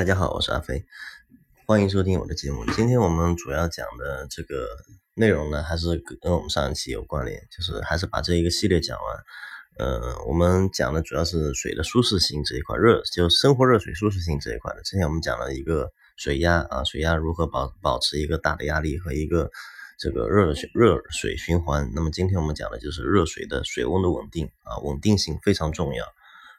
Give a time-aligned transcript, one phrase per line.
[0.00, 0.82] 大家好，我是阿飞，
[1.66, 2.64] 欢迎收听我的节目。
[2.72, 4.66] 今天我们主要讲的这个
[5.12, 9.18] 内容呢，还是跟我们上一期有关联，就是还是把这一个系列讲完。
[9.76, 14.80] 呃，我们讲的主要是水的舒适性这一块，热就生活热水舒适性这一块的。
[14.80, 19.50] 之前我们讲了一个水压啊，水压如何保保持一个大的压力和一个
[19.98, 21.90] 这个热水热水循环。
[21.94, 26.06] 那么今天我们讲的就是热水的水温的稳定啊，稳定性非常重要。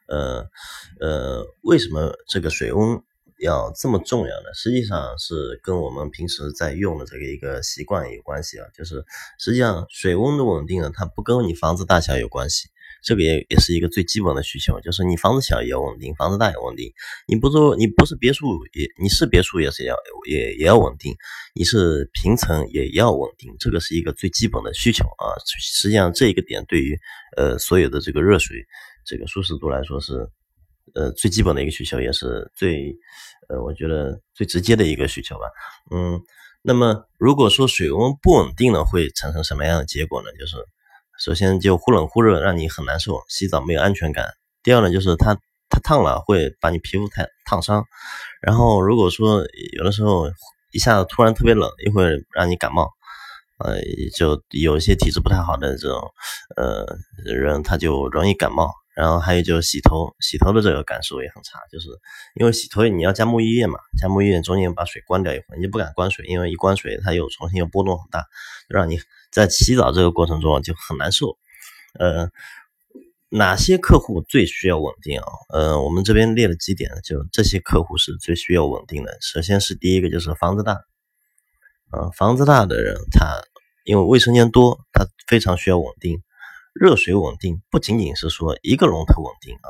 [0.07, 0.45] 呃
[0.99, 3.01] 呃，为什么这个水温
[3.41, 4.53] 要这么重要呢？
[4.53, 8.67] 实际上是跟我们平时在用的这个一个习惯有关系啊。
[8.73, 9.03] 就是
[9.39, 12.69] 实际上水温的稳定呢，它不跟你房子大小有关系，
[13.03, 14.79] 这个也也是一个最基本的需求。
[14.81, 16.91] 就是你房子小也要稳定，房子大也稳定。
[17.27, 19.95] 你不说你不是别墅也你是别墅也是要
[20.29, 21.15] 也也要稳定，
[21.55, 25.33] 你是平层也要稳定，这个是一个最基本的需求啊。
[25.59, 26.97] 实际上这一个点对于
[27.37, 28.65] 呃所有的这个热水。
[29.03, 30.29] 这个舒适度来说是，
[30.95, 32.95] 呃，最基本的一个需求，也是最，
[33.49, 35.45] 呃，我觉得最直接的一个需求吧。
[35.89, 36.19] 嗯，
[36.61, 40.29] 那么如果说水温不稳定呢，会产生什么样的结果呢？
[40.39, 40.55] 就是
[41.19, 44.33] 首先就忽冷忽热，让你很难受，洗澡没有安全感。
[44.63, 45.37] 第二呢，就是它
[45.69, 47.85] 它烫了，会把你皮肤太烫伤。
[48.41, 49.43] 然后如果说
[49.77, 50.29] 有的时候
[50.71, 52.89] 一下子突然特别冷，又会让你感冒。
[53.63, 53.75] 呃，
[54.17, 55.99] 就有一些体质不太好的这种
[56.57, 56.83] 呃
[57.23, 58.73] 人，他就容易感冒。
[59.01, 61.87] 然后还有就是洗头，洗头的这个感受也很差，就是
[62.35, 68.27] 因为洗头你要加沐浴液嘛，加沐浴液中间把水关掉一会儿，你就不敢关水，因为一关水它又重新又波动很大，
[68.69, 68.99] 让你
[69.31, 71.35] 在洗澡这个过程中就很难受。
[71.99, 72.29] 呃，
[73.29, 75.25] 哪些客户最需要稳定啊？
[75.49, 79.17] 呃，我们这边列了几点，就这些客户是最需要稳定的。
[79.19, 80.73] 首先是第一个就是房子大，
[81.89, 83.41] 啊，房子大的人他
[83.83, 86.21] 因为卫生间多，他非常需要稳定。
[86.73, 89.69] 热水稳定不仅仅是说一个龙头稳定啊，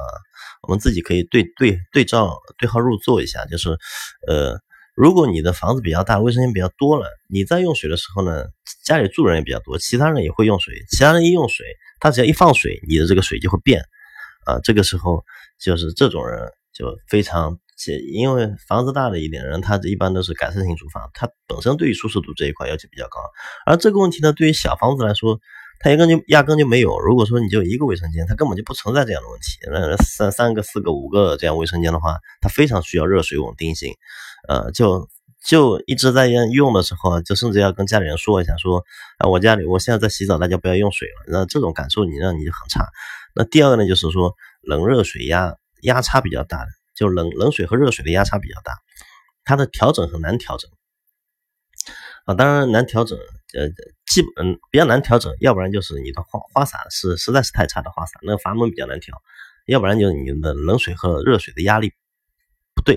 [0.67, 3.69] 我们自己可以对对对照对号入座一下，就是
[4.27, 4.59] 呃，
[4.95, 8.45] 如果你的房子比较大，卫生间比较多了，你在用水的时候呢，
[8.85, 11.65] 家里住人也比较多，其他人也会用水，其他人一用水，
[11.99, 13.81] 他只要一放水，你的这个水就会变
[14.45, 15.23] 啊，这个时候
[15.59, 17.57] 就是这种人就非常，
[18.13, 23.19] 因为房子大的一点人，他一般都是改善性住房，他本身对于舒适度这一块要求比较高，
[23.65, 25.39] 而这个问题呢，对于小房子来说。
[25.83, 26.99] 它压根就压根就没有。
[26.99, 29.59] 如果说你就一个卫生间，它根本就不存在这样的问题。
[29.71, 33.93] 那三三个、四个、五个这样卫生间的话，它非常需要热水稳定性。
[34.47, 35.09] 呃，就
[35.43, 38.83] 就一直在用用的时候，就甚至要跟家里人说一下，说
[39.17, 41.25] 啊，我家里我现在在洗澡，大家不要用水了。
[41.27, 42.87] 那这种感受你让你就很差。
[43.33, 48.73] 那第二个呢，就是说冷热水压压差比较大的，就冷冷水和热水的压差比较大，
[49.43, 50.69] 它的调整很难调整。
[52.25, 53.17] 啊，当然难调整，
[53.53, 53.67] 呃，
[54.05, 59.21] 基本比较难调整，要不然就是你的花花洒是实在是太差的花洒，那个阀门比较难调，
[59.65, 61.91] 要不然就是你的冷水和热水的压力
[62.73, 62.95] 不对，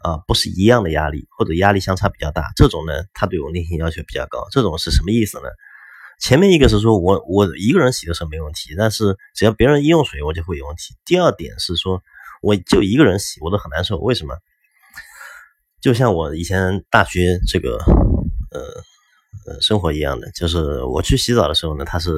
[0.00, 4.46] 啊，不是一样的压力，或者压力相差比较大，这种呢，它对稳定性要求比较高。
[4.50, 5.48] 这种是什么意思呢？
[6.20, 10.94] 前面一个是说我我一个人洗的时候没问题，但是只要别人一用水，我就会有问题。
[11.04, 12.02] 第二点是说，
[12.42, 14.36] 我就一个人洗，我都很难受，为什么？
[15.80, 17.78] 就像我以前大学这个。
[18.52, 18.60] 呃
[19.46, 22.10] 呃，生活一样的，就是我去洗澡的时候呢，他是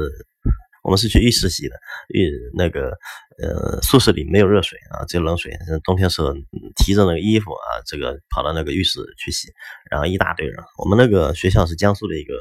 [0.85, 1.77] 我们是去浴室洗的，
[2.09, 2.97] 浴那个
[3.43, 5.53] 呃宿舍里没有热水啊，只有冷水。
[5.85, 6.33] 冬天时候
[6.77, 9.49] 提着那个衣服啊，这个跑到那个浴室去洗，
[9.91, 10.57] 然后一大堆人。
[10.79, 12.35] 我们那个学校是江苏的一个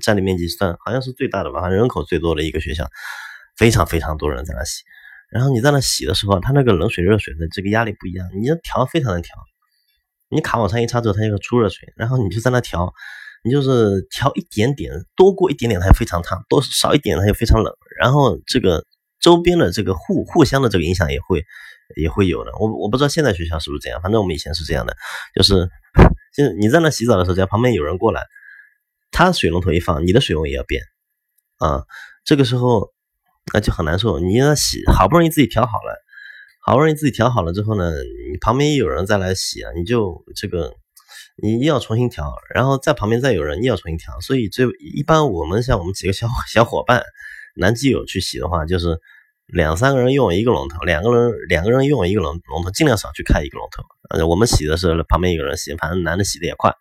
[0.00, 2.88] 占地面积算好像是最大的吧，人口最多的一个学校，
[3.56, 4.82] 非常非常多人在那洗。
[5.30, 9.34] 然后你在那洗的时候，它那个冷水热水的这个压力不一样，你要调非常难调。
[10.28, 12.92] 你卡往上一插之后，它就会出热水，然后你就在那调，
[13.46, 18.84] 你就是调一点点，多过一点点它就非常烫，多少一点它就非常冷，然后这个
[19.20, 21.44] 周边的这个互互相的这个影响也会
[21.96, 22.50] 也会有的。
[22.58, 24.96] 我我不知道现在学校是不是这样，反正我们以前是这样的，
[25.34, 25.54] 就是
[26.36, 28.24] 就是你在那洗澡的时候，只要旁边有人过来，
[29.12, 30.82] 他水龙头一放，你的水温也要变
[31.58, 31.84] 啊，
[32.24, 32.92] 这个时候
[33.54, 34.18] 那就很难受。
[34.18, 36.02] 你那洗好不容易自己调好了。
[36.68, 37.92] 好不容易自己调好了之后呢，
[38.32, 40.74] 你旁边有人再来洗啊，你就这个
[41.42, 47.02] 你又要重新调，然后在旁边再有人又要重新调，所以这一般我们像我们几个小小伙伴
[47.54, 48.98] 男基友去洗的话，就是
[49.46, 53.82] 两三个人用一个龙头，两个人两个人用一个龙龙头，尽量少去开一个龙头。
[54.10, 56.72] 呃，我们洗的时候旁边有人洗，反正男的洗的也快，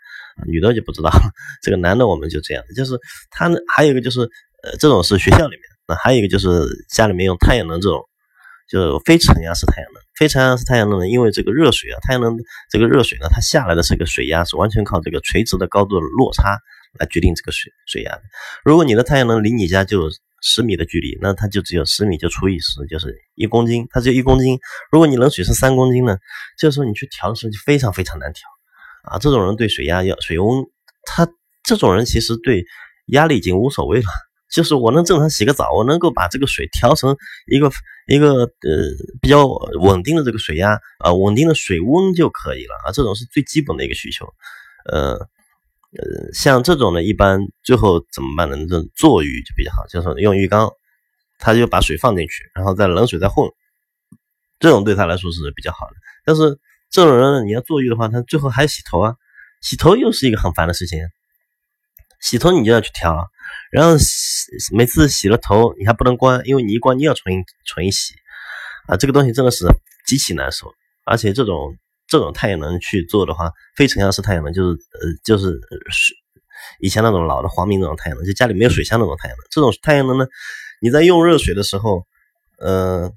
[0.47, 1.31] 女的就不知道了。
[1.61, 2.99] 这个男的我们就这样，就是
[3.29, 4.21] 他呢还有一个就是
[4.63, 8.01] 呃这种是学校里面，那还有一个就是家里面用太阳能这种。
[8.67, 12.38] 就是非承压式太阳能，非承压式太阳能呢，因为这个热水啊，太阳能
[12.69, 16.57] 这个热水呢，它下来的这个水压是完全靠这个垂直的高度的落差
[17.00, 18.21] 来决定这个水水压的。
[18.63, 20.09] 如果你的太阳能离你家就
[20.41, 24.59] 十米的距离，那它就只有十米就除以十，就是一公斤，它只有一公斤。
[24.91, 26.17] 如果你冷水是三公斤呢，
[26.57, 28.47] 这时候你去调的时候就非常非常难调
[29.03, 29.17] 啊。
[29.17, 30.63] 这种人对水压要水温，
[31.03, 31.27] 他
[31.63, 32.63] 这种人其实对
[33.07, 34.07] 压力已经无所谓了。
[34.55, 37.69] 就是我能正常洗个澡，我能够把这个水调成一个
[38.07, 38.49] 一个呃
[39.21, 39.45] 比较
[39.81, 44.25] 稳定的这个水压啊，稳定的水温就可以了啊，这种是最基本的一个需求。
[44.89, 45.15] 呃
[45.97, 48.55] 呃，像这种呢，一般最后怎么办呢？
[48.55, 50.71] 这种坐浴就比较好，就是用浴缸，
[51.37, 53.49] 他就把水放进去，然后再冷水再混，
[54.59, 55.95] 这种对他来说是比较好的。
[56.23, 56.57] 但是
[56.89, 59.15] 这种人你要坐浴的话，他最后还洗头啊，
[59.61, 60.99] 洗头又是一个很烦的事情，
[62.21, 63.27] 洗头你就要去调。
[63.71, 68.13] 然后洗每次洗了头，你还不能关，因为你一关你要重新重新洗
[68.88, 68.95] 啊！
[68.95, 69.65] 这个东西真的是
[70.06, 70.71] 极其难受，
[71.03, 71.75] 而且这种
[72.07, 75.59] 这种太阳能去做的话，非承压式太阳能就是呃就是
[75.91, 76.15] 水
[76.79, 79.44] 以前那种老的黄明那种太阳能，就家里没有水箱那种太阳能。
[79.50, 80.27] 这种太阳能呢，
[80.79, 82.06] 你在用热水的时候，
[82.59, 83.12] 呃，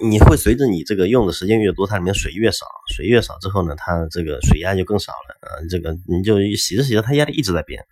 [0.00, 5.60] 你会随着你这个用的时间越多，它里面水越少，水越少之后呢，它这个水压就更少了啊！
[5.68, 7.84] 这个你就洗着洗着，它压力一直在变。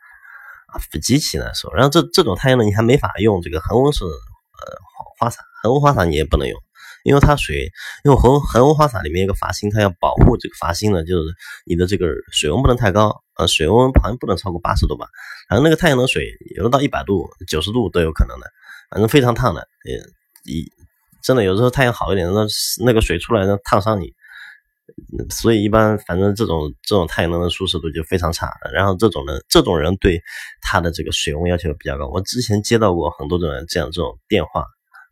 [1.01, 4.11] 极其难受，然后这这种太阳能你还没法用这个恒温式呃
[5.19, 6.59] 花洒，恒温花洒你也不能用，
[7.05, 7.71] 因为它水，
[8.05, 11.35] 因为恒恒温花洒里面有个阀芯，它要保护这个阀芯呢，就是
[11.65, 15.09] 你的这个水温不能太高，呃，水温好像不能超过八十度吧，
[15.49, 16.27] 反正那个太阳能水
[16.57, 18.47] 有的到一百度、九十度都有可能的，
[18.91, 19.93] 反正非常烫的，呃，
[20.45, 20.71] 一
[21.23, 22.47] 真的有时候太阳好一点，那
[22.85, 24.13] 那个水出来呢烫伤你。
[25.31, 30.21] 所以一般反正这种这种太阳能的舒适度就非常差，然后这种人这种人对
[30.61, 32.09] 他的这个水温要求比较高。
[32.09, 34.65] 我之前接到过很多种这样这种电话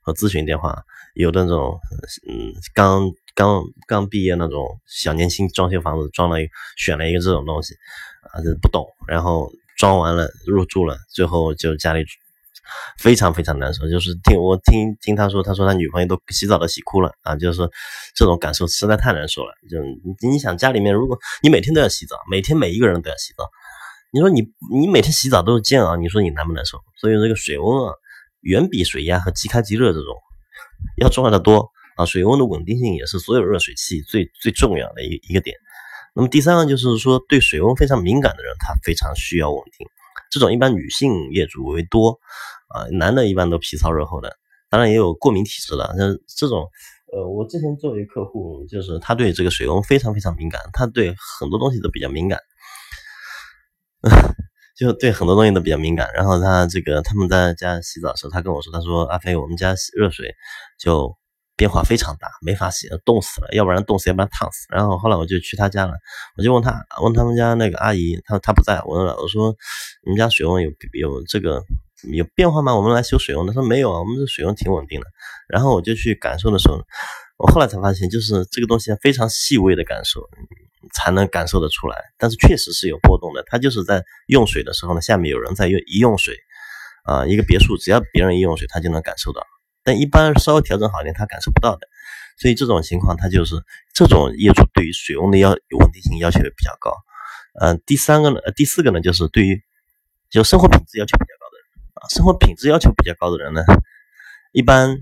[0.03, 0.83] 和咨询电话，
[1.15, 1.79] 有的那种
[2.29, 6.37] 嗯刚刚刚毕业那种小年轻装修房子装了
[6.77, 7.75] 选了一个这种东西
[8.33, 12.05] 啊，不懂，然后装完了入住了，最后就家里。
[12.99, 17.71] 非常非常难受，就是听我听听他说，他说他女朋友都洗澡都洗哭了啊，就是说
[18.15, 19.53] 这种感受实在太难受了。
[19.69, 19.79] 就
[20.29, 23.45] 你想家里面，如果你每天都要洗澡，每天每一个人都要洗澡，
[24.13, 26.79] 你说你你每天洗澡都是煎熬，你说你难不难受？
[26.97, 27.95] 所以这个水温啊，
[28.41, 30.15] 远比水压和即开即热这种
[30.97, 32.05] 要重要的多啊。
[32.05, 35.57] 水温的稳定性也是所有热水器最最重要的一一个点。
[36.15, 39.87] 那么第三个就是说，对水温非常敏感的人，他非常需要稳定。
[40.29, 42.19] 这种一般女性业主为多。
[42.71, 44.37] 啊，男的一般都皮糙肉厚的，
[44.69, 45.95] 当然也有过敏体质的。
[45.99, 46.67] 那这种，
[47.13, 52.39] 呃，我之前作为客户，就是他对这个水温非常非常敏感，他对很多东西都比较敏感，
[54.79, 56.09] 就对很多东西都比较敏感。
[56.15, 60.35] 然后他这个他们在家洗澡的时候，他跟我说，他说阿飞，我们家洗热水
[60.79, 61.17] 就
[61.57, 64.67] 变化非常大，没法洗，冻死了，要不然冻死，要不然烫死。
[64.71, 65.93] 然后后来我就去他家了，
[66.37, 69.55] 我就问他，问他们家那个阿姨，他他不在，我问，我说
[70.05, 71.63] 你们家水温有有这个？
[72.15, 72.75] 有变化吗？
[72.75, 75.07] 我们来修水温，他说没有啊，我们这水温挺稳定的。
[75.51, 76.81] 然后我就去感受的时候，
[77.37, 80.27] 我后来才发现，就是这个东西非常细微的感受
[80.95, 82.03] 才能感受得出来。
[82.17, 86.35] 但是确实是有波动的，它就是在用水的时候呢，下面有人在用一用水
[87.05, 89.43] 啊，一个别墅只要别人一用水，他就能感受到。
[89.83, 91.87] 但一般稍微调整好一点，他感受不到的。
[92.39, 93.55] 所以这种情况，他就是
[93.93, 96.91] 这种业主对于水温的要稳定性要求也比较高。
[97.61, 99.63] 嗯，第三个呢，第四个呢，就是对于
[100.31, 102.09] 就生活品质要求比较高的人啊。
[102.09, 103.63] 生活品质要求比较高的人呢，
[104.53, 104.97] 一般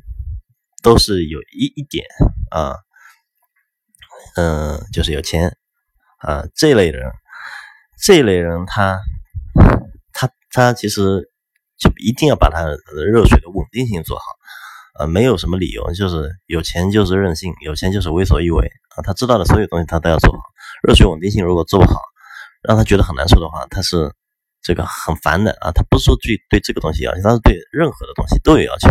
[0.82, 2.06] 都是有一一点
[2.50, 2.75] 啊，
[4.36, 5.56] 嗯，就是有钱
[6.19, 7.12] 啊这类人，
[8.02, 8.99] 这类人他
[10.12, 11.30] 他他其实
[11.76, 12.76] 就一定要把他的
[13.12, 14.25] 热水的稳定性做好
[14.99, 20.38] 啊，没有什么理由，就是有钱就是任性，有钱就是为所欲为啊，他知道的所有东西他都要做好，
[20.87, 22.00] 热水稳定性如果做不好，
[22.62, 24.12] 让他觉得很难受的话，他是。
[24.61, 28.88] 这个很烦的啊，他不是说对对这个东西要求，他是对任何的东西都有要求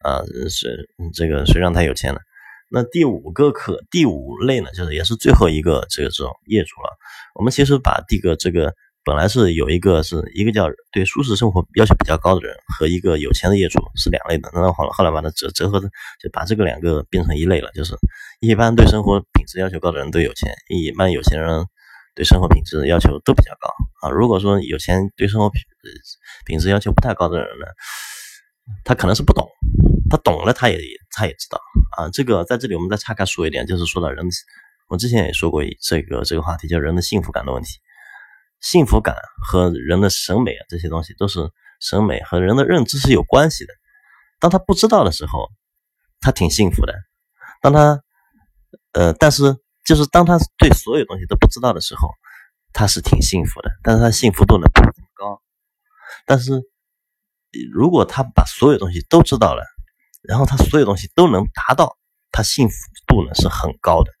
[0.00, 0.24] 啊。
[0.48, 2.18] 是这个谁让他有钱呢？
[2.70, 6.96] 那第五个课，第五类呢，就是也是最后一个这个这种业主了。
[7.34, 8.72] 我们其实把这个这个
[9.04, 15.88] 本来是有一个是一个叫对舒适生活要求比较高的人和一个有钱的业主是两类的，那后后来把它折折合的
[16.20, 17.94] 就把这个两个变成一类了，就是
[18.40, 21.66] 一般对生活品质要求高的人都有钱，一般有钱人。
[22.14, 23.70] 对生活品质要求都比较高
[24.02, 24.10] 啊。
[24.10, 25.62] 如果说有钱对生活品
[26.44, 27.64] 品质要求不太高的人呢，
[28.84, 29.48] 他可能是不懂，
[30.10, 30.78] 他懂了他也
[31.10, 31.58] 他也知道
[31.96, 32.10] 啊。
[32.10, 34.28] 这个在这里我们再岔开说一点，就是说到人，
[34.88, 37.78] 我之前也说过这个这个话题，叫人的幸福感的问题。
[38.62, 39.14] 幸福感
[39.44, 41.50] 和人的审美啊这些东西都是
[41.80, 43.74] 审美和人的认知是有关系的。
[44.40, 45.50] 当他不知道的时候，
[46.20, 46.94] 他挺幸福的；
[47.60, 48.00] 当他
[48.92, 49.54] 呃，但是。
[49.84, 52.08] 就是当他对所有东西都不知道的时候，
[52.72, 55.42] 他是挺幸福的，但是他幸福度呢不怎么高。
[56.24, 56.62] 但是
[57.72, 59.64] 如果他把所有东西都知道了，
[60.22, 61.98] 然后他所有东西都能达到，
[62.30, 62.76] 他幸福
[63.08, 64.12] 度呢是很高的。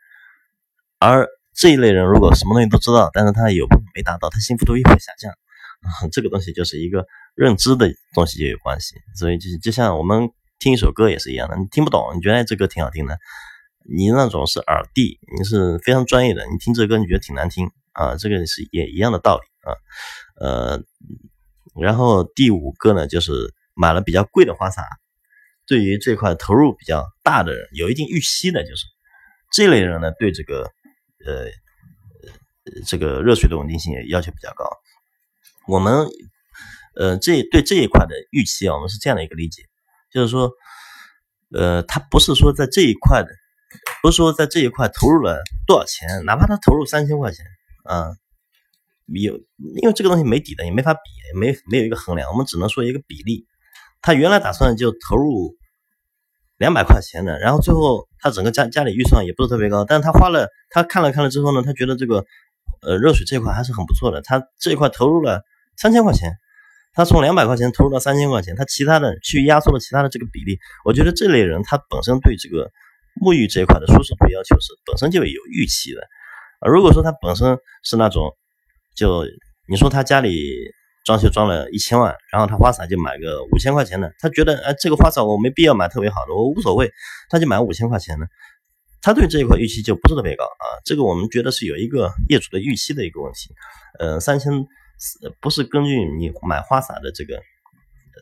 [0.98, 5.32] 而这一类人如果什么东西都知道，但是他有没达到，他幸福度又会下降。
[5.32, 8.94] 啊这个东西就是一个认知的东西就有关系。
[9.16, 13.18] 所以就是就像我们听一首歌也是一样的，你听不懂，你觉得这歌挺好听的，
[13.88, 19.74] 你那种是耳地，你是非常专业的，你听这歌你觉得挺难听啊，这个是也一样的道理啊。
[20.40, 20.82] 呃。
[21.80, 23.32] 然后第五个呢，就是
[23.74, 24.84] 买了比较贵的花洒，
[25.66, 28.84] 对于这块投入比较大的人，有一定预期的，就是
[29.50, 30.70] 这类人呢，对这个
[31.26, 31.46] 呃
[32.86, 34.64] 这个热水的稳定性也要求比较高。
[35.68, 36.06] 我们
[36.96, 39.62] 呃这对这一块的预期啊，我们是这样的一个理解，
[40.12, 40.50] 就是说
[41.52, 43.28] 呃他不是说在这一块的，
[44.02, 47.44] 不是说在这一块投入了多少钱，哪怕他投入三千块钱
[47.84, 48.12] 啊。
[49.06, 49.36] 有，
[49.82, 51.00] 因为这个东西没底的，也没法比，
[51.38, 53.46] 没没有一个衡量，我们只能说一个比例。
[54.00, 55.54] 他原来打算就投入
[56.62, 62.24] 两百块钱的，然后最后他整个家家里预算也不是特别高，但是他花了，他看了看了之后呢，他觉得这个
[62.86, 65.42] 呃热水这块还是很不错的，他这一块投入了
[65.76, 66.30] 三千块钱，
[66.94, 72.70] 他从两百块钱投入到三千块钱，他其他的去压缩了其他的这个比例，我觉得这类人他本身对这个
[73.20, 76.00] 沐浴这一块的舒适度要求是本身就有预期的
[76.60, 78.36] 啊，如果说他本身是那种。
[78.94, 79.24] 就
[79.66, 80.28] 你说他家里
[81.04, 86.90] 装修装了一千万，然后他花洒就买个五千块钱的，他觉得哎这个花洒我没必要买特别好的，我无所谓，
[87.28, 88.26] 他就买五千块钱的，
[89.00, 90.66] 他对这一块预期就不是特别高啊。
[90.84, 93.54] 这个我们觉得是有一个业主的预期的一个问题。
[93.98, 94.52] 呃，三千
[95.40, 97.42] 不是根据你买花洒的这个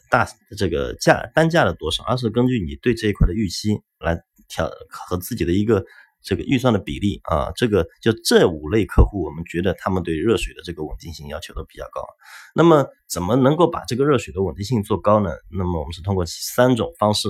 [0.08, 5.84] 大这个价单价的多少，而是根据你对这一块的预期来调和自己的一个。
[6.22, 12.06] 这个预算的比例啊，这个就这五类客户，我们觉得他们对热水的这个稳定性要求都比较高。
[12.54, 15.30] 那么，怎么能够把这个热水的稳定性做高呢？
[15.50, 17.28] 那么，我们是通过三种方式，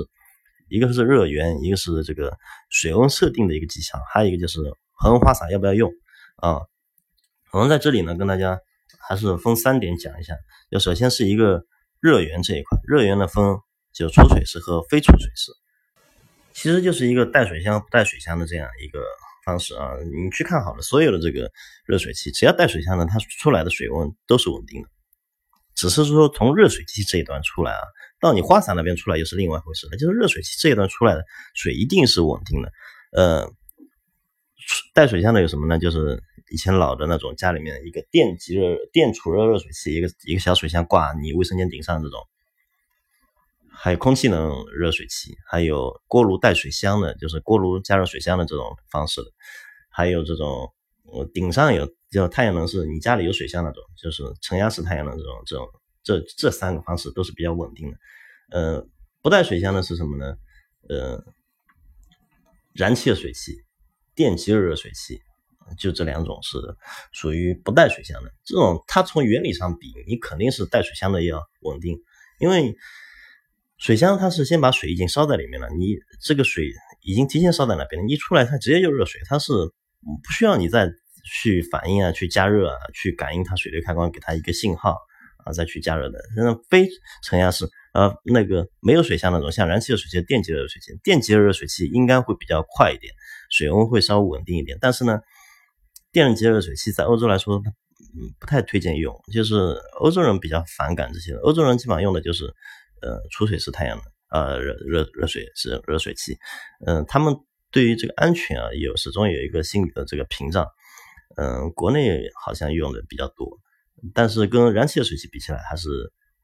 [0.69, 2.37] 一个是热源，一个是这个
[2.69, 4.61] 水温设定的一个技巧，还有一个就是
[4.93, 5.91] 恒温花洒要不要用
[6.37, 6.61] 啊？
[7.53, 8.59] 我们在这里呢，跟大家
[9.09, 10.35] 还是分三点讲一下。
[10.71, 11.65] 就首先是一个
[12.01, 13.59] 热源这一块，热源呢分
[13.93, 15.53] 就储水式和非储水式。
[16.53, 19.03] 其实就是一个带水箱不带水箱的这样一个
[19.45, 21.51] 方式啊，你去看好了，所有的这个
[21.87, 24.89] 热水器，只要带水箱的，它出来的水温都是稳定的。
[25.75, 27.81] 只是说从热水器这一端出来啊，
[28.21, 29.97] 到你花洒那边出来又是另外一回事了。
[29.97, 32.71] 就是热水器这一端出来的水一定是稳定的。
[33.13, 33.51] 呃，
[34.93, 35.79] 带水箱的有什么呢？
[35.79, 42.21] 就是以前老的那种家里面一个电极热电储热热水器，一个一个小水箱挂你卫生间顶上这种。
[43.83, 49.23] 还有空气能热水器，还有锅炉带水箱的，就是锅炉加热水箱的这种方式，
[49.89, 50.71] 还有这种
[51.05, 55.67] 呃顶上有叫太阳能，是你家里有水箱那种，就是承压式太阳能这种，这种
[56.03, 57.97] 这这三个方式都是比较稳定的。
[58.51, 58.87] 呃，
[59.23, 60.37] 不带水箱的是什么呢？
[60.87, 61.25] 呃，
[62.75, 63.65] 燃气热水器、
[64.15, 65.23] 电极热热水器，
[65.79, 66.59] 就这两种是
[67.13, 68.31] 属于不带水箱的。
[68.45, 71.99] 这种它从原理上比，你肯定是带水箱的要稳定，
[72.41, 72.77] 因为。
[73.81, 76.71] 水箱它是先把水已经烧在里面了，你这个水
[77.03, 80.87] 已经提前烧在那边了，一出来它直接就热水，它是不需要你再
[81.25, 84.99] 去反应啊，去加热啊，去感应它水流开关给它一个信号
[85.47, 86.19] 啊，再去加热的。
[86.37, 86.91] 那非
[87.25, 93.15] 承压式，呃，那个没有水箱那种，像燃气热水器、电极热水器，电极热水器应该会比较快一点，
[93.49, 94.77] 水温会稍微稳定一点。
[94.79, 95.21] 但是呢，
[96.13, 97.63] 电极热水器在欧洲来说，
[98.39, 99.55] 不太推荐用，就是
[100.01, 102.55] 欧洲人比较反感这些，欧洲人基本上用的就是。
[103.03, 104.05] 呃，储水式太阳能，
[104.43, 106.39] 呃，热热热水是热水器，
[106.87, 107.35] 嗯，他们
[107.71, 110.67] 对于这个安全啊，有始终有一个心理的这个屏障，
[111.37, 113.59] 嗯，国内好像用的比较多，
[114.15, 115.89] 但是跟燃气热水器比起来还是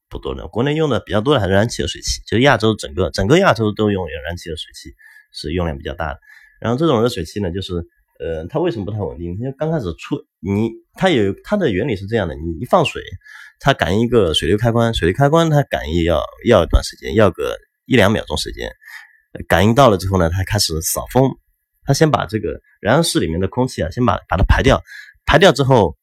[0.08, 0.46] 不多的。
[0.48, 4.94] 国内用的比较多的还是燃气热水器，就亚洲整个整个亚洲都用有燃气热水器，
[5.32, 6.20] 是用量比较大的。
[6.60, 7.74] 然后这种热水器呢，就是
[8.18, 9.36] 呃，它为什么不太稳定？
[9.38, 13.02] 因为刚开始出你，它有它的原理是这样的，你一放水。
[13.58, 18.70] 它感应一个水流开关，水流开关它感应要要一段时间，要个一两秒钟时间。
[19.48, 21.30] 感应到了之后呢，它开始扫风，
[21.84, 24.82] 它先把这个燃油室里面的空气啊，先把把它排掉，
[25.24, 25.96] 排掉之后，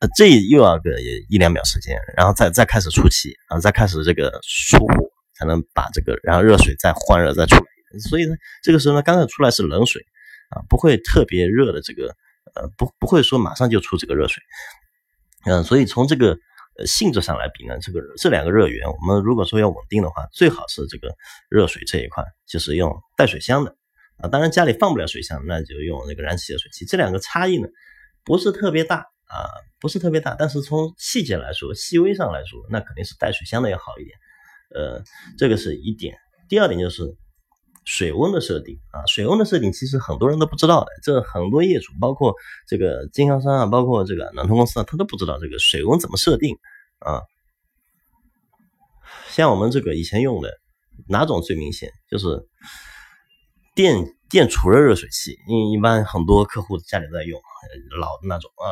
[0.00, 0.90] 呃，这又要个
[1.28, 7.98] 一两秒时间，然后再再开始出气啊，再开始这个出火，才能把这个然后热水再换热再出来。
[8.08, 10.02] 所以呢，这个时候呢，刚才出来是冷水
[10.50, 12.14] 啊，不会特别热的这个，
[12.54, 14.42] 呃，不不会说马上就出这个热水。
[15.44, 16.36] 嗯，所以从这个。
[16.78, 21.14] 呃，性质上来比呢，这个这两个热源，我们如果说要稳定的话，最好是这个
[21.48, 23.74] 热水这一块，就是用带水箱的
[24.18, 24.28] 啊。
[24.28, 26.84] 当然家里放不了水箱，那就用那个燃气热水器。
[26.84, 27.68] 这两个差异呢，
[28.24, 29.48] 不是特别大啊，
[29.80, 30.34] 不是特别大。
[30.38, 34.16] 但是从细节来说，细微上来说，那肯定是带水箱的要好一点
[34.74, 35.02] 呃，
[35.38, 36.16] 这个是一点。
[36.48, 37.02] 第二点就是
[37.86, 42.34] 水温的设定啊，水温的设定其实很多人都不知道的，这很多业主，包括
[42.66, 46.56] 这个经销商啊，包括这个暖通公司啊，他都不知道这个水温怎么设定
[46.98, 47.22] 啊。
[49.30, 50.50] 像我们这个以前用的
[51.08, 51.90] 哪种最明显？
[52.10, 52.26] 就是
[53.74, 57.40] 电电储热热水器，因为一般很多客户家里在用
[58.00, 58.66] 老的那种啊，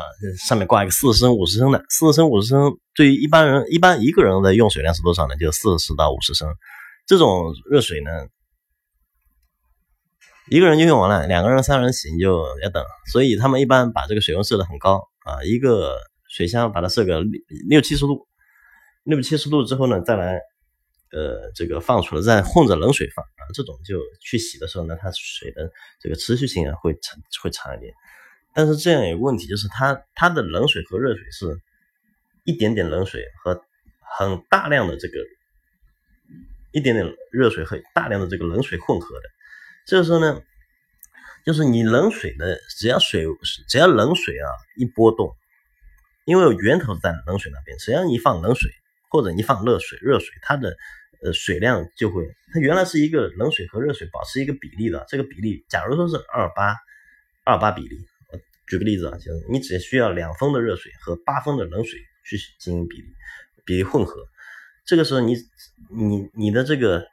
[0.45, 5.37] 上面挂一个四十升、五十升的，四十升、五十升，对于一般人，一般一个人的用水量是多少呢？
[5.37, 6.53] 就四十到五十升。
[7.07, 8.11] 这种热水呢，
[10.51, 15.97] 一个人就用完了，两个人、三个人洗你就要等，所以他们一般把这个水温设的很高啊，一个
[16.29, 18.27] 水箱把它设个六六七十度，
[19.05, 20.41] 六七十度之后呢，再来
[21.13, 25.71] 呃这个放出来，再混着冷水放啊，这种就去洗的时候呢，它水的
[26.01, 27.95] 这个持续性啊会长会长一点，
[28.55, 31.59] 但是这样有个问题就是它它的冷水和热水是
[32.45, 33.63] 一点点冷水和
[34.19, 35.15] 很大量的这个。
[36.77, 39.23] 一点点热水和大量的这个冷水混合的，
[39.87, 40.43] 这个时候呢，
[41.45, 43.27] 就是你冷水的，只要水
[43.69, 45.37] 只要冷水啊一波动，
[46.25, 48.71] 因为源头在冷水那边，只要你放冷水
[49.11, 50.77] 或者你放热水，热水它的
[51.23, 56.77] 呃水量就会，它原来是一个冷水和热水保持一个比例的，这个比例假如说是二八
[57.45, 57.99] 二八比例，
[58.67, 63.09] 举个例子啊，就是你只需要两分的热水和八分的冷水去进行比例
[63.67, 64.27] 比例混合。
[64.87, 65.37] 这个时候，你
[65.91, 67.07] 你你的这个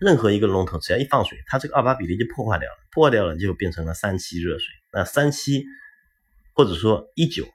[0.00, 4.66] 任何一个龙头，只要一放水，它这个二八比例就破坏掉了，破坏掉了就变成了三七热水。
[4.92, 5.64] 那三七
[6.54, 7.46] 或者说一九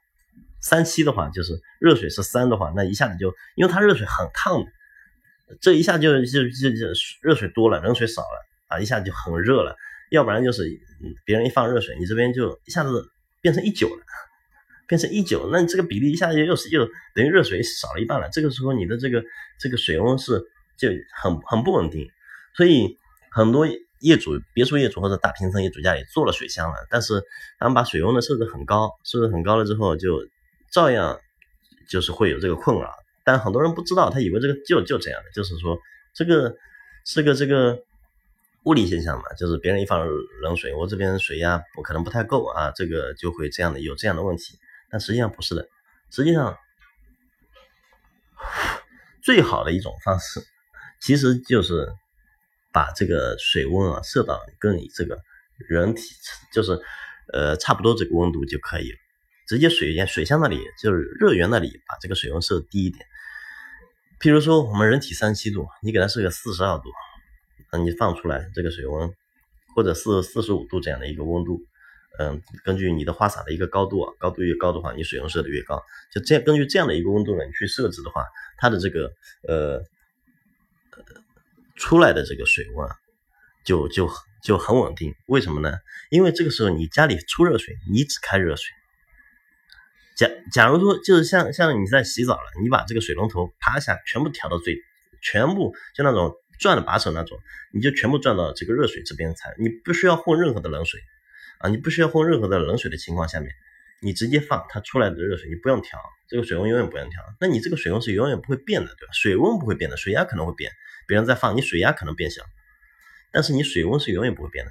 [0.60, 4.70] 三七的话，就是热水是三的话，那一下子就因为它热水很烫的，
[5.60, 6.86] 这一下就就就就
[7.22, 9.76] 热水多了，冷水少了啊，一下就很热了。
[10.10, 10.64] 要不然就是
[11.24, 13.10] 别人一放热水，你这边就一下子
[13.40, 14.02] 变成一九了。
[14.86, 18.28] 变成一九，那你这个比例一下子又是又等于热水少了一半了。
[18.30, 19.24] 这个时候你的这个
[19.58, 20.38] 这个水温是
[20.76, 22.06] 就很很不稳定，
[22.54, 22.96] 所以
[23.30, 23.66] 很多
[24.00, 27.22] 业主、别墅业主或者大平层业主家里做了水箱了，但是
[27.58, 30.26] 他们把水温的设置很高，设置很高了之后，就
[30.70, 31.18] 照样
[31.88, 32.94] 就是会有这个困扰。
[33.24, 35.78] 但很多人不知道，他以为这个就就这样的，就是说
[36.12, 36.54] 这个
[37.04, 37.82] 是个这个
[38.64, 40.06] 物理现象嘛，就是别人一放
[40.42, 44.58] 冷水，我这边水压不可能不太够啊，这个就会这样的有这样的问题。
[44.90, 45.66] 但实际上不是的，
[46.10, 46.56] 实际上
[49.22, 50.40] 最好的一种方式，
[51.00, 51.90] 其实就是
[52.74, 55.16] 把这个水温啊设到跟你这个
[55.68, 56.02] 人体
[56.52, 56.78] 就是
[57.32, 58.98] 呃差不多这个温度就可以了。
[59.46, 63.06] 直接水源水箱那里就是热源那里把这个水温设低一点。
[64.20, 66.90] 譬如说我们人体三七度，你给它设个四十二度，
[67.72, 69.12] 那你放出来这个水温
[69.76, 71.60] 或者是四十五度这样的一个温度。
[72.18, 75.82] 嗯，根据你的花洒的一个高度啊，高度越高的话，你水温设的越高。
[76.12, 78.24] 就这样，根据这样的一个温度呢，你去设置的话，
[78.56, 79.12] 它的这个
[79.48, 79.82] 呃
[81.76, 82.88] 出来的这个水温，
[83.64, 84.10] 就就
[84.42, 85.14] 就很稳定。
[85.26, 85.78] 为什么呢？
[86.10, 88.66] 因为这个时候你家里出热水，你只开热水。
[90.16, 94.76] 假假如说就是像像你在洗澡了，你把这个水龙头啪下全部调到最，
[95.22, 97.38] 全部就那种转的把手那种，
[97.72, 101.00] 你就全部转到这个热水这边才，你不需要混任何的冷水。
[101.58, 103.48] 啊，你不需要混任何的冷水的情况下面，
[104.02, 107.22] 你直接放它出来的热水，你不用调，这个水温永远不用调。
[107.40, 109.12] 那你这个水温是永远不会变的，对吧？
[109.12, 110.72] 水温不会变的，水压可能会变，
[111.06, 112.42] 别人在放，你水压可能变小，
[113.32, 114.70] 但是你水温是永远不会变的。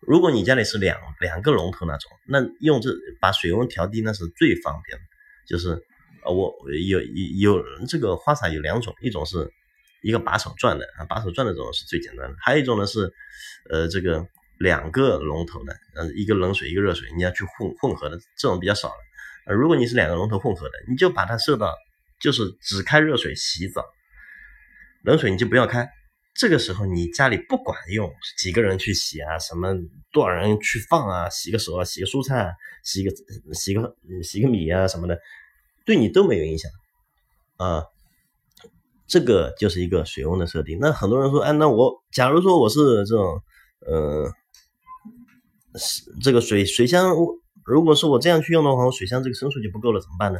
[0.00, 5.04] 如果你家里是两两个龙头那种，那用这把水温调低那是最方便的。
[5.46, 5.70] 就是
[6.24, 6.54] 呃，我
[6.86, 9.52] 有有有这个花洒有两种，一种是
[10.02, 13.12] 一个把手转的啊，把手转的这种是最简单的，还有一种呢是
[13.70, 14.26] 呃这个。
[14.58, 19.52] 两个龙头的，呃，一个冷水，一个热水，你要去混混合的，这种比较少了。
[19.52, 21.74] 如果你是两个龙头混合的，你就把它设到，
[22.20, 23.84] 就是只开热水洗澡，
[25.04, 25.88] 冷水你就不要开。
[26.34, 29.74] 这个时候你家里不管用几个人去洗啊，什么
[30.10, 33.10] 多少人去放啊，洗个手啊，洗个蔬菜，啊，洗个
[33.52, 35.18] 洗个洗个米啊什么的，
[35.84, 36.70] 对你都没有影响
[37.56, 37.84] 啊。
[39.06, 40.78] 这个就是一个水温的设定。
[40.80, 43.42] 那很多人说，哎，那我假如说我是这种，
[43.86, 44.32] 呃。
[46.22, 47.16] 这个水水箱，
[47.64, 50.38] 如果说我这样去用的话，我水箱这个升数就不够了，怎么办呢？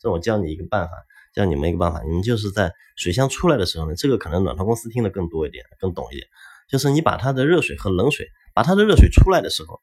[0.00, 0.92] 这我教你一个办法，
[1.34, 6.26] 教你们一个办法，你们就是在水箱出来的时候呢，这个可能暖通公司听得更多一点，更懂一点，
[6.68, 9.80] 就是你把它的热水和冷水，把它的热水出来的时候，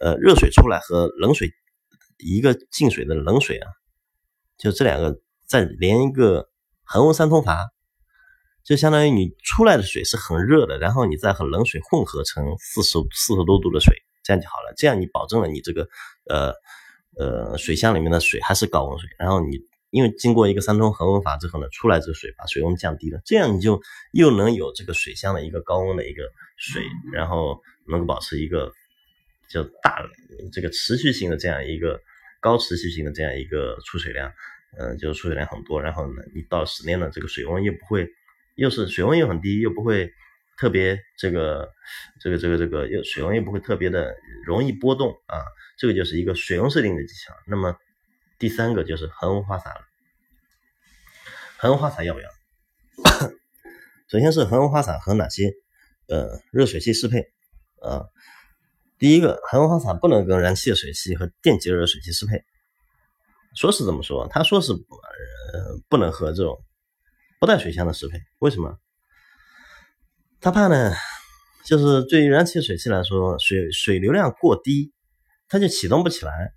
[0.00, 1.50] 呃，热水出来和冷水
[2.18, 3.68] 一个进水的冷水啊，
[4.58, 6.48] 就这两个再连一个
[6.84, 7.70] 恒温三通阀，
[8.62, 13.94] 就相当于你出来的水是很热的，然后你再和冷水混合成四十四十多度的水。
[14.22, 15.88] 这样就好了，这样你保证了你这个
[16.28, 16.52] 呃
[17.18, 19.56] 呃水箱里面的水还是高温水，然后你
[19.90, 23.80] 因为经过一个三通恒温阀之后呢，出来这个水把水温降低了，这样你就
[24.12, 26.22] 又能有这个水箱的一个高温的一个
[26.56, 28.72] 水，然后能够保持一个
[29.48, 30.02] 就大
[30.52, 32.00] 这个持续性的这样一个
[32.40, 34.32] 高持续性的这样一个出水量，
[34.78, 38.08] 嗯，就是出水量很多，然后呢，你到十年呢这个水温又不会，
[38.54, 40.12] 又是水温又很低，又不会
[40.56, 41.68] 特别这个
[42.20, 44.14] 这个这个这个又水温又不会特别的
[44.46, 45.42] 容易波动啊，
[45.76, 47.34] 这个就是一个水温设定的技巧。
[47.48, 47.76] 那么
[48.40, 49.82] 第三个就是恒温花洒了。
[51.58, 52.30] 恒温花洒要不要？
[54.08, 55.52] 首先是恒温花洒和哪些
[56.08, 57.20] 呃热水器适配
[57.82, 58.06] 啊？
[58.98, 62.42] 第一个，恒温花洒不能跟燃气热水器和电极热水器适配。
[63.54, 66.64] 说是这么说，他说是呃不能和这种
[67.38, 68.18] 不带水箱的适配。
[68.38, 68.78] 为什么？
[70.40, 70.94] 他怕呢，
[71.66, 74.94] 就是对于燃气水器来说，水水流量过低，
[75.46, 76.54] 它就启动不起来。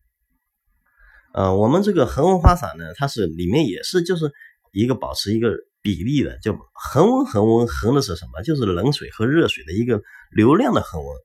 [1.33, 4.31] 呃，我们这个恒温花洒呢，它是里面也是就是。
[4.75, 5.51] 一个保持一个
[5.83, 8.41] 比例的，就恒温恒温恒的是什么？
[8.41, 11.15] 就是冷水和热水的一个流量的恒温。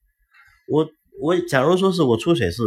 [0.69, 0.87] 我
[1.19, 2.63] 我假如说是我出水是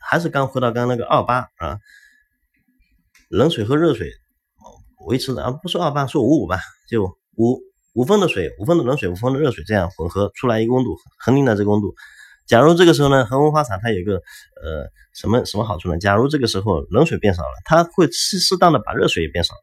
[0.00, 1.80] 还是刚回到刚那个二八啊，
[3.30, 4.12] 冷水和热水
[5.08, 7.02] 维持的啊，不说二八，说五五吧，就
[7.36, 7.60] 五
[7.94, 11.96] 五分的水，五分的冷水，五分的热水这样混合出来一个温度，恒定的这个温度。
[12.46, 15.98] 假如这个时候呢，恒温花洒它有个呃什么什么好处呢？
[15.98, 19.54] 假如这个时候冷水变少了，它会适适当的把热水也变少，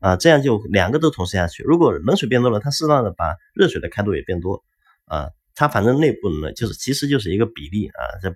[0.00, 1.62] 啊，这样就两个都同时下去。
[1.62, 4.64] 如果冷水变多了，它适当的把热水的开度也变多，
[5.04, 8.34] 啊，它反正内部呢就是其实就是一个比例啊，这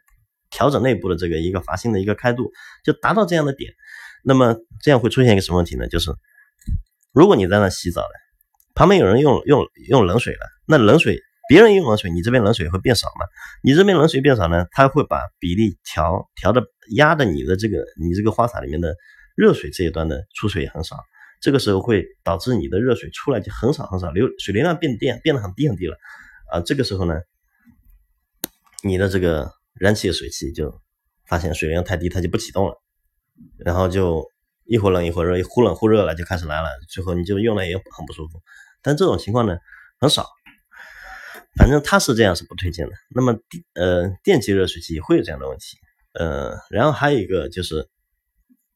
[0.51, 2.53] 调整内部的这个一个阀芯的一个开度，
[2.85, 3.73] 就达到这样的点。
[4.23, 5.88] 那么这样会出现一个什么问题呢？
[5.88, 6.12] 就是
[7.12, 8.11] 如果你在那洗澡了，
[8.77, 11.21] 旁边有人用用用冷水了，那冷水。
[11.48, 13.26] 别人用冷水，你这边冷水会变少吗？
[13.62, 18.94] 你这边冷水变少呢，它会把比例调调的压的你的这个你这个花洒里面的
[19.34, 20.96] 热水这一端的出水也很少，
[21.40, 25.96] 这个时候会导致你的热水出来就很少很少，流水流量变变变得很低很低了
[26.52, 27.14] 啊，这个时候呢，
[28.82, 30.80] 你的这个燃气的水器就
[31.26, 32.74] 发现水量太低，它就不启动了，
[33.58, 34.26] 然后就
[34.66, 38.40] 一会儿冷一会儿热，忽冷忽热了就开始来了，最后你就用了也很不舒服。
[38.82, 39.56] 但这种情况呢
[39.98, 40.26] 很少。
[41.56, 42.92] 反正它是这样是不推荐的。
[43.11, 45.76] 那么电呃电机热水器会有这样的问题，
[46.12, 47.88] 呃，然后还有一个就是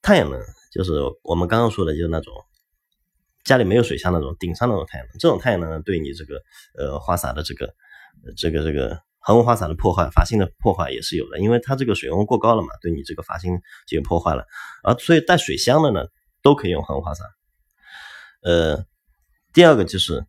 [0.01, 0.41] 太阳能，
[0.73, 2.33] 就是我们刚刚说的，就是那种
[3.45, 6.43] 家里没有水箱那种顶上那种太阳能，这种太阳能，对你这个
[6.77, 7.73] 呃花洒的这个
[8.37, 14.45] 这个这个恒温花洒的破坏、阀芯的破坏也是有的，因为它这个水温过高了嘛，对你这个阀芯就有破坏了
[14.83, 14.95] 啊。
[14.99, 16.07] 所以带水箱的呢，
[16.43, 17.25] 都可以用恒温花洒。
[18.43, 18.85] 呃，
[19.53, 20.27] 第二个就是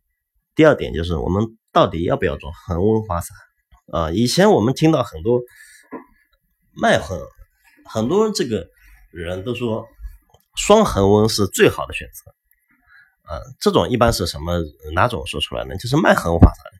[0.54, 1.58] 第二点就是我们。
[1.74, 3.34] 到底要不要做恒温花洒
[3.92, 4.10] 啊？
[4.12, 5.42] 以前我们听到很多
[6.72, 7.20] 卖恒，
[7.84, 8.68] 很多这个
[9.10, 9.84] 人都说
[10.56, 12.30] 双恒温是最好的选择
[13.30, 13.42] 啊。
[13.60, 14.60] 这种一般是什么
[14.94, 15.74] 哪种说出来呢？
[15.76, 16.70] 就是卖恒温花洒的。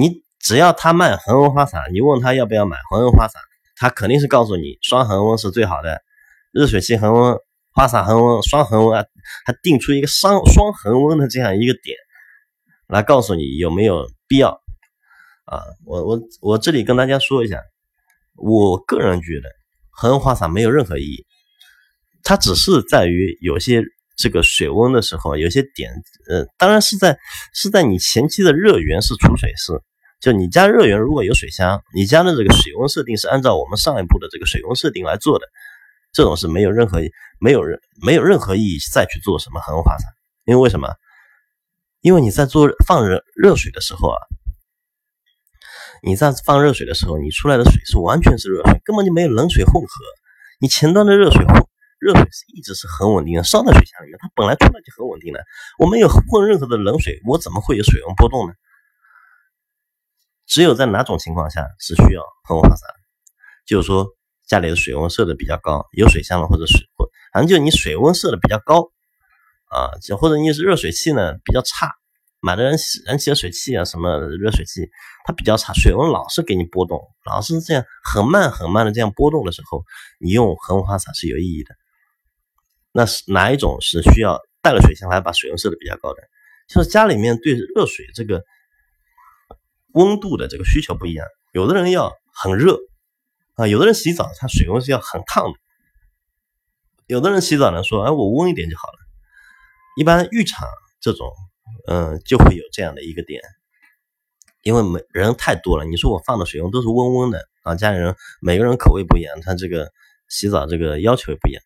[0.00, 3.38] 你只要他卖恒温花洒，你问他要不要买恒温花洒，
[3.76, 6.02] 他肯定是告诉你双恒温是最好的，
[6.50, 7.36] 热水器恒温、
[7.72, 9.06] 花洒恒温、双恒温啊，
[9.46, 11.96] 还定出一个双双恒温的这样一个点。
[12.86, 14.50] 来告诉你有没有必要
[15.46, 15.62] 啊？
[15.84, 17.58] 我我我这里跟大家说一下，
[18.36, 19.48] 我个人觉得
[19.90, 21.24] 恒温花洒没有任何意义，
[22.22, 23.82] 它只是在于有些
[24.16, 25.90] 这个水温的时候，有些点
[26.28, 27.18] 呃，当然是在
[27.52, 29.72] 是在你前期的热源是储水室，
[30.20, 35.46] 就你家热源如果有水箱，你家的这个水温设定是按照我们上一步的这个水温设定来做的，
[36.12, 37.00] 这种是没有任何
[37.40, 40.04] 没有任没有任何意义再去做什么恒温花洒，
[40.44, 40.88] 因为为什么？
[42.04, 44.18] 因为你在做放热热水的时候啊，
[46.02, 49.88] 你在放热水的时候，你出来的水是完全是热水，根本就没有冷水混合。
[50.60, 51.66] 你前端的热水混
[51.98, 55.42] 热水是一直是很稳定的，烧在水箱里面，它本来出来就很稳定的。
[55.78, 58.52] 我没有混任何的冷水，我怎么会有水温波动呢？
[60.46, 62.86] 只有在哪种情况下是需要恒温花洒？
[63.64, 64.08] 就是说
[64.46, 68.90] 家里的水温设的比较高，有水箱了或者水或反正就你水温设的比较高。
[69.74, 71.90] 啊，或者你是热水器呢比较差，
[72.40, 74.88] 买的人燃气热水器啊什么热水器，
[75.24, 79.82] 它比较差，水温老是给你波动，老是这样很慢很慢的这样波动的时候，
[80.20, 81.74] 你用恒温花洒是有意义的。
[82.92, 86.22] 那是哪一种是需要带了水箱来把水温设的比较高的？
[86.68, 88.44] 就是家里面对热水这个
[89.94, 92.78] 温度的这个需求不一样，有的人要很热
[93.54, 95.58] 啊，有的人洗澡他水温是要很烫的，
[97.08, 99.03] 有的人洗澡呢说，哎我温一点就好了。
[99.96, 100.68] 一般浴场
[101.00, 101.30] 这种，
[101.88, 103.40] 嗯，就会有这样的一个点，
[104.62, 105.84] 因为每人太多了。
[105.84, 109.92] 你说我放的水温都是温温的啊，家里人每个人口味不一样，他这个
[110.28, 111.62] 洗澡这个要求也不一样。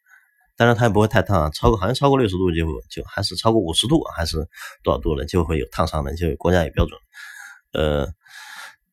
[0.56, 4.36] 当然它也不会太烫啊，超过好像超过六十度就就还是超过五十度还是
[4.82, 6.98] 多少度了就会有烫伤的，就国家有标准。
[7.72, 8.06] 呃，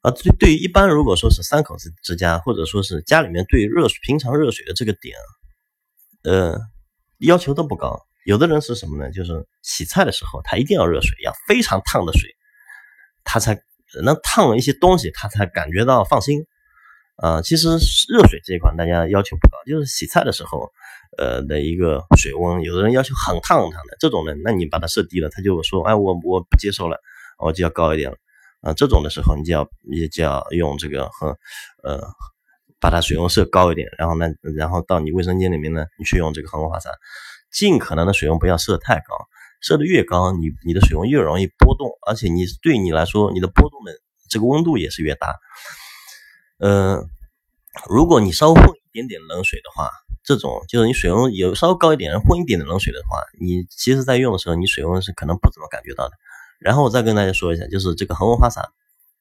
[0.01, 5.17] 啊，对，对于一般如果说是三口之之家，或者说是家里面对热水平常热水的这个点，
[6.23, 6.59] 呃，
[7.17, 8.05] 要求都不高。
[8.25, 9.11] 有的人是什么呢？
[9.11, 12.29] 就是洗菜的时候他一定要热水，要非常烫的水，
[13.23, 13.61] 他才
[14.03, 16.45] 能烫一些东西，他才感觉到放心。
[17.17, 17.69] 啊，其实
[18.09, 20.69] 热水这一块大家要求不高，就是洗菜的时候，
[21.17, 26.99] 呃的一个水温，有的人要求很烫很烫的，这种呢，那你把它设低了，他就说，哎，我我不接受了，
[27.39, 28.17] 我就要高一点了。
[28.59, 31.37] 啊，这种的时候，你就要你就要用这个和
[31.83, 32.01] 呃，
[32.81, 36.89] 把它水温设高一点，然后呢，然后到你卫生间里面呢，你去用这个恒温花洒，
[37.55, 39.15] 尽可能的水温不要设太高，
[39.61, 43.93] 设的越高，你你的水温越容易波动，而且你对你来说，你的波动的
[44.29, 45.33] 这个温度也是越大。
[46.57, 47.01] 呃，
[47.87, 49.89] 如果你稍微混一点点冷水的话，
[50.21, 56.11] 这种就是你水温有稍微高一点，混一点的冷水的话，你其实在用的时候，你水温是可能不怎么感觉到的。
[56.59, 58.69] 然后我再跟大家说一下，就是这个恒温花洒，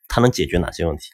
[0.08, 1.04] 它能解决哪些问题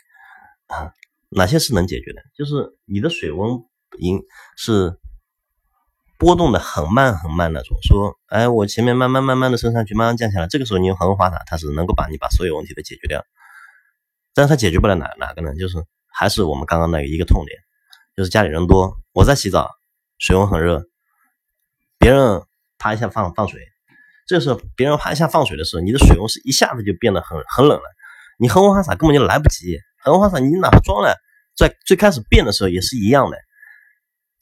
[0.68, 0.92] 啊？
[1.28, 2.22] 哪些是能解决的？
[2.35, 3.61] 就是你的水温
[3.98, 4.22] 应
[4.56, 4.98] 是
[6.20, 7.76] 波动的很慢很慢那种。
[7.83, 13.24] 说，哎，我前面慢慢慢慢的升上去，慢慢降下来，这个时候你用恒温花洒，它是能够把你把所有问题都解决掉。
[14.35, 15.54] 但是它解决不了哪哪个呢？
[15.56, 15.78] 就是
[16.12, 17.59] 还是我们刚刚那一个痛点，
[18.14, 19.70] 就是家里人多，我在洗澡，
[20.18, 20.85] 水温很热，
[21.98, 22.42] 别人
[22.78, 23.61] 啪一下放放水。
[24.26, 27.85] 这个时候别人啪一下放水的时候，你的水温是一下子就变得很很冷了。
[28.38, 31.16] 你恒温花洒根本就来不及，恒温花洒你哪怕装了，
[31.56, 33.37] 在最开始变的时候也是一样的，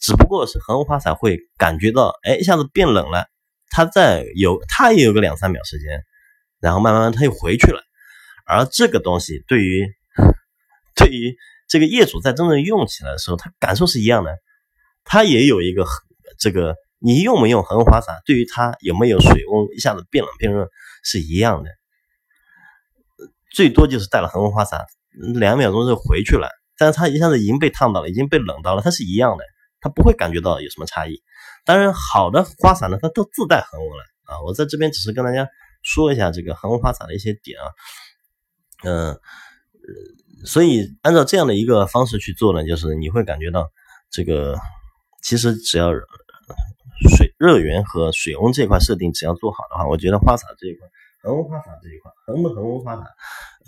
[0.00, 3.26] 只不过是恒温花洒会感觉到，哎，一下子变冷了，
[3.70, 6.04] 它在有它也有个两三秒时间，
[6.60, 7.82] 然后慢慢它又回去了。
[8.46, 9.86] 而这个东西对于
[10.94, 11.36] 对于
[11.68, 14.36] 这个业主在真正用起来的时候，他感受是一样的，
[15.04, 15.86] 他也有一个
[16.38, 16.74] 这个。
[17.00, 20.68] 你用没用恒温花洒，对于它有没有水温一下子变冷变热
[21.04, 21.70] 是一样的，
[23.52, 24.84] 最多就是带了恒温花洒，
[25.36, 26.48] 两秒钟就回去了。
[26.76, 29.44] 但是它一下子已经被烫到了，已经被冷到了，它是一样的，
[29.80, 31.22] 它不会感觉到有什么差异。
[31.64, 34.40] 当然，好的花洒呢，它都自带恒温了啊。
[34.42, 35.48] 我在这边只是跟大家
[35.82, 37.66] 说一下这个恒温花洒的一些点啊，
[38.84, 39.20] 嗯，
[40.44, 43.70] 所以按照这样的一个方式去做呢，就是你会感觉到
[44.10, 44.58] 这个
[45.22, 45.90] 其实只要。
[47.16, 50.88] 水热源和水温这块设定只要做好的话，我觉得花洒这一块，
[51.22, 53.04] 恒温花洒这一块，恒不恒温花洒，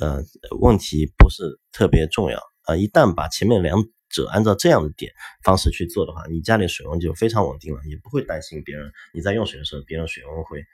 [0.01, 0.21] 呃，
[0.61, 2.75] 问题不是特别重要啊。
[2.75, 10.65] 一旦把前面两者按照这样的点方式去做的话，你家里水温就非常稳定了，也不会担心别人你在用水的时候，别人水温会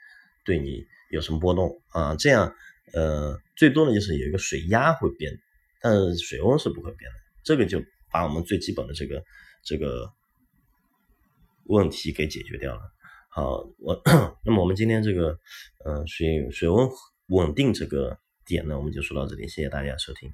[0.43, 2.15] 对你有什么波动啊。
[2.15, 2.53] 这样，
[2.93, 5.39] 呃，最多的就是有一个水压会变，
[5.81, 7.17] 但是水温是不会变的。
[7.43, 9.23] 这个就把我们最基本的这个
[9.63, 10.11] 这个。
[11.69, 12.81] 问题给解决掉了。
[13.27, 14.01] 好，我
[14.45, 15.37] 那么我们今天这个，
[15.83, 16.87] 呃，水水温
[17.27, 20.25] 稳定这个点呢，我们就说到这里，谢谢大家收听。